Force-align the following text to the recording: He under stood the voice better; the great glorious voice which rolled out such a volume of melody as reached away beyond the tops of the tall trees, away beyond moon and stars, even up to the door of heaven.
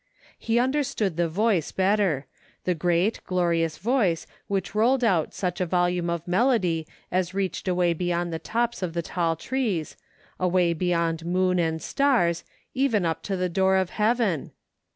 He 0.39 0.57
under 0.57 0.81
stood 0.83 1.15
the 1.15 1.27
voice 1.29 1.71
better; 1.71 2.25
the 2.63 2.73
great 2.73 3.23
glorious 3.27 3.77
voice 3.77 4.25
which 4.47 4.73
rolled 4.73 5.03
out 5.03 5.35
such 5.35 5.61
a 5.61 5.65
volume 5.67 6.09
of 6.09 6.27
melody 6.27 6.87
as 7.11 7.35
reached 7.35 7.67
away 7.67 7.93
beyond 7.93 8.33
the 8.33 8.39
tops 8.39 8.81
of 8.81 8.93
the 8.93 9.03
tall 9.03 9.35
trees, 9.35 9.95
away 10.39 10.73
beyond 10.73 11.23
moon 11.23 11.59
and 11.59 11.79
stars, 11.83 12.43
even 12.73 13.05
up 13.05 13.21
to 13.21 13.37
the 13.37 13.47
door 13.47 13.75
of 13.77 13.91
heaven. 13.91 14.49